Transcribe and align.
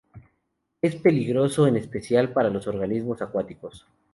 Es 0.81 0.95
peligroso 0.95 1.67
en 1.67 1.75
especial 1.77 2.33
para 2.33 2.49
los 2.49 2.65
organismos 2.65 3.21
acuáticos. 3.21 3.85